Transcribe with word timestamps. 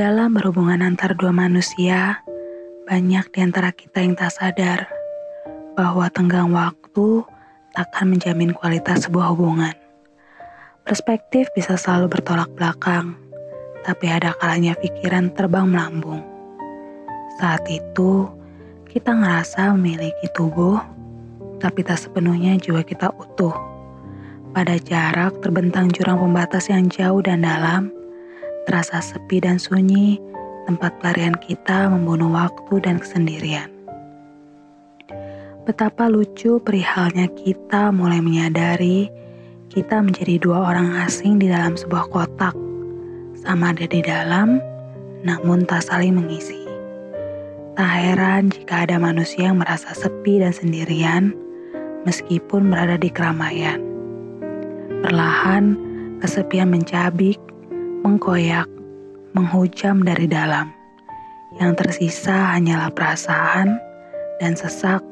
Dalam 0.00 0.32
berhubungan 0.32 0.80
antar 0.80 1.12
dua 1.12 1.28
manusia, 1.28 2.24
banyak 2.88 3.36
di 3.36 3.38
antara 3.44 3.68
kita 3.68 4.00
yang 4.00 4.16
tak 4.16 4.32
sadar 4.32 4.88
bahwa 5.76 6.08
tenggang 6.08 6.56
waktu 6.56 7.20
takkan 7.76 8.08
menjamin 8.08 8.56
kualitas 8.56 9.04
sebuah 9.04 9.36
hubungan. 9.36 9.76
Perspektif 10.88 11.52
bisa 11.52 11.76
selalu 11.76 12.16
bertolak 12.16 12.48
belakang, 12.56 13.12
tapi 13.84 14.08
ada 14.08 14.32
kalanya 14.40 14.72
pikiran 14.80 15.36
terbang 15.36 15.68
melambung. 15.68 16.24
Saat 17.36 17.68
itu, 17.68 18.24
kita 18.88 19.12
ngerasa 19.12 19.76
memiliki 19.76 20.32
tubuh, 20.32 20.80
tapi 21.60 21.84
tak 21.84 22.00
sepenuhnya 22.00 22.56
jiwa 22.56 22.80
kita 22.88 23.12
utuh. 23.20 23.52
Pada 24.56 24.80
jarak 24.80 25.44
terbentang 25.44 25.92
jurang 25.92 26.24
pembatas 26.24 26.72
yang 26.72 26.88
jauh 26.88 27.20
dan 27.20 27.44
dalam, 27.44 27.99
terasa 28.68 29.00
sepi 29.00 29.40
dan 29.40 29.56
sunyi, 29.56 30.20
tempat 30.68 30.96
pelarian 31.00 31.36
kita 31.40 31.88
membunuh 31.88 32.32
waktu 32.32 32.82
dan 32.84 33.00
kesendirian. 33.00 33.68
Betapa 35.64 36.10
lucu 36.10 36.58
perihalnya 36.60 37.30
kita 37.36 37.94
mulai 37.94 38.18
menyadari 38.18 39.06
kita 39.70 40.02
menjadi 40.02 40.42
dua 40.42 40.74
orang 40.74 40.98
asing 41.06 41.38
di 41.38 41.46
dalam 41.46 41.78
sebuah 41.78 42.10
kotak, 42.10 42.58
sama 43.38 43.70
ada 43.70 43.86
di 43.86 44.02
dalam, 44.02 44.58
namun 45.22 45.62
tak 45.62 45.86
saling 45.86 46.18
mengisi. 46.18 46.66
Tak 47.78 47.86
heran 47.86 48.50
jika 48.50 48.82
ada 48.82 48.98
manusia 48.98 49.46
yang 49.46 49.62
merasa 49.62 49.94
sepi 49.94 50.42
dan 50.42 50.50
sendirian, 50.50 51.30
meskipun 52.02 52.66
berada 52.66 52.98
di 52.98 53.14
keramaian. 53.14 53.78
Perlahan, 55.06 55.78
kesepian 56.18 56.74
mencabik, 56.74 57.38
mengkoyak, 58.00 58.68
menghujam 59.36 60.00
dari 60.00 60.24
dalam. 60.24 60.72
Yang 61.60 61.84
tersisa 61.84 62.56
hanyalah 62.56 62.88
perasaan 62.94 63.76
dan 64.40 64.56
sesak 64.56 65.02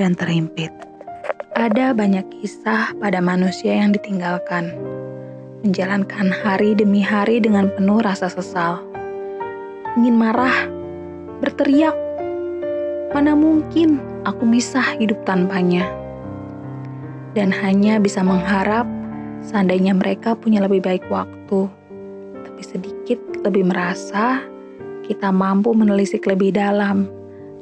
dan 0.00 0.16
terimpit. 0.16 0.72
Ada 1.52 1.92
banyak 1.92 2.24
kisah 2.40 2.96
pada 2.96 3.20
manusia 3.20 3.76
yang 3.76 3.92
ditinggalkan, 3.92 4.72
menjalankan 5.62 6.32
hari 6.32 6.72
demi 6.72 7.04
hari 7.04 7.38
dengan 7.38 7.68
penuh 7.76 8.00
rasa 8.00 8.26
sesal. 8.32 8.80
Ingin 10.00 10.16
marah, 10.16 10.66
berteriak, 11.44 11.94
mana 13.12 13.36
mungkin 13.36 14.00
aku 14.24 14.48
bisa 14.48 14.80
hidup 14.96 15.20
tanpanya. 15.28 15.84
Dan 17.36 17.52
hanya 17.52 18.00
bisa 18.00 18.24
mengharap 18.24 18.88
seandainya 19.44 19.92
mereka 19.92 20.32
punya 20.32 20.64
lebih 20.64 20.80
baik 20.80 21.04
waktu, 21.12 21.68
lebih 23.42 23.66
merasa 23.66 24.42
kita 25.02 25.34
mampu 25.34 25.74
menelisik 25.74 26.24
lebih 26.30 26.54
dalam, 26.54 27.10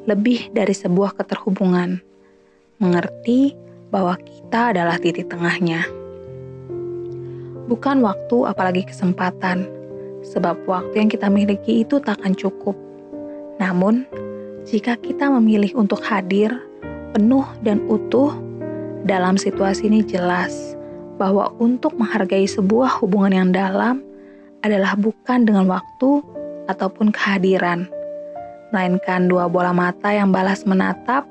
lebih 0.04 0.52
dari 0.52 0.76
sebuah 0.76 1.16
keterhubungan 1.16 2.00
mengerti 2.80 3.52
bahwa 3.92 4.16
kita 4.16 4.72
adalah 4.76 4.96
titik 4.96 5.28
tengahnya. 5.28 5.84
Bukan 7.68 8.02
waktu, 8.02 8.50
apalagi 8.50 8.88
kesempatan, 8.88 9.68
sebab 10.26 10.58
waktu 10.66 11.06
yang 11.06 11.10
kita 11.12 11.30
miliki 11.30 11.86
itu 11.86 12.02
takkan 12.02 12.34
cukup. 12.34 12.74
Namun, 13.60 14.08
jika 14.66 14.96
kita 14.98 15.28
memilih 15.30 15.76
untuk 15.76 16.02
hadir 16.02 16.50
penuh 17.14 17.46
dan 17.62 17.84
utuh 17.86 18.32
dalam 19.06 19.38
situasi 19.38 19.86
ini, 19.86 20.02
jelas 20.02 20.74
bahwa 21.20 21.52
untuk 21.60 21.94
menghargai 22.00 22.48
sebuah 22.48 23.00
hubungan 23.04 23.32
yang 23.32 23.50
dalam 23.52 24.00
adalah 24.60 24.97
bukan 24.97 25.48
dengan 25.48 25.65
waktu 25.69 26.21
ataupun 26.69 27.10
kehadiran, 27.12 27.88
melainkan 28.71 29.26
dua 29.26 29.48
bola 29.48 29.72
mata 29.72 30.12
yang 30.12 30.31
balas 30.31 30.62
menatap 30.69 31.25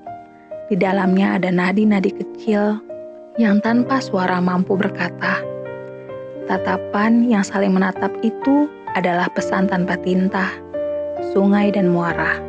di 0.70 0.76
dalamnya 0.78 1.38
ada 1.38 1.50
nadi-nadi 1.50 2.14
kecil 2.14 2.78
yang 3.38 3.62
tanpa 3.62 4.02
suara 4.02 4.42
mampu 4.42 4.76
berkata. 4.76 5.42
Tatapan 6.50 7.30
yang 7.30 7.46
saling 7.46 7.74
menatap 7.74 8.10
itu 8.26 8.66
adalah 8.98 9.30
pesan 9.38 9.70
tanpa 9.70 9.96
tinta, 10.02 10.50
sungai 11.32 11.70
dan 11.70 11.94
muara. 11.94 12.42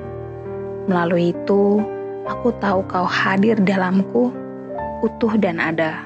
Melalui 0.89 1.37
itu, 1.37 1.85
aku 2.25 2.49
tahu 2.65 2.81
kau 2.89 3.05
hadir 3.05 3.61
dalamku, 3.61 4.33
utuh 5.05 5.37
dan 5.37 5.61
ada. 5.61 6.01